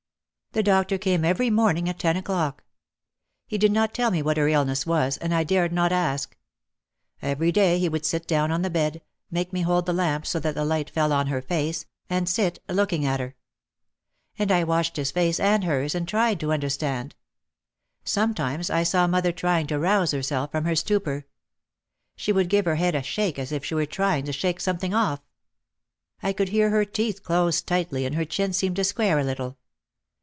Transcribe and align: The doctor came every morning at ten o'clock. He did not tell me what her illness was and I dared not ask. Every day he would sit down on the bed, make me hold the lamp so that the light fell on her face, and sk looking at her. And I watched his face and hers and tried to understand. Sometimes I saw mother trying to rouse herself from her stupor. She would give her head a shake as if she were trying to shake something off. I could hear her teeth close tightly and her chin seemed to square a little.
The 0.53 0.63
doctor 0.63 0.97
came 0.97 1.23
every 1.23 1.49
morning 1.49 1.87
at 1.87 1.97
ten 1.97 2.17
o'clock. 2.17 2.65
He 3.47 3.57
did 3.57 3.71
not 3.71 3.93
tell 3.93 4.11
me 4.11 4.21
what 4.21 4.35
her 4.35 4.49
illness 4.49 4.85
was 4.85 5.15
and 5.15 5.33
I 5.33 5.45
dared 5.45 5.71
not 5.71 5.93
ask. 5.93 6.35
Every 7.21 7.53
day 7.53 7.79
he 7.79 7.87
would 7.87 8.05
sit 8.05 8.27
down 8.27 8.51
on 8.51 8.61
the 8.61 8.69
bed, 8.69 9.01
make 9.29 9.53
me 9.53 9.61
hold 9.61 9.85
the 9.85 9.93
lamp 9.93 10.25
so 10.27 10.41
that 10.41 10.53
the 10.53 10.65
light 10.65 10.89
fell 10.89 11.13
on 11.13 11.27
her 11.27 11.41
face, 11.41 11.85
and 12.09 12.27
sk 12.27 12.57
looking 12.67 13.05
at 13.05 13.21
her. 13.21 13.37
And 14.37 14.51
I 14.51 14.65
watched 14.65 14.97
his 14.97 15.09
face 15.09 15.39
and 15.39 15.63
hers 15.63 15.95
and 15.95 16.05
tried 16.05 16.41
to 16.41 16.51
understand. 16.51 17.15
Sometimes 18.03 18.69
I 18.69 18.83
saw 18.83 19.07
mother 19.07 19.31
trying 19.31 19.67
to 19.67 19.79
rouse 19.79 20.11
herself 20.11 20.51
from 20.51 20.65
her 20.65 20.75
stupor. 20.75 21.27
She 22.17 22.33
would 22.33 22.49
give 22.49 22.65
her 22.65 22.75
head 22.75 22.93
a 22.93 23.03
shake 23.03 23.39
as 23.39 23.53
if 23.53 23.63
she 23.63 23.73
were 23.75 23.85
trying 23.85 24.25
to 24.25 24.33
shake 24.33 24.59
something 24.59 24.93
off. 24.93 25.21
I 26.21 26.33
could 26.33 26.49
hear 26.49 26.71
her 26.71 26.83
teeth 26.83 27.23
close 27.23 27.61
tightly 27.61 28.05
and 28.05 28.15
her 28.15 28.25
chin 28.25 28.51
seemed 28.51 28.75
to 28.75 28.83
square 28.83 29.17
a 29.17 29.23
little. 29.23 29.57